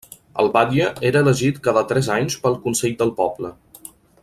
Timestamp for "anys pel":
2.15-2.59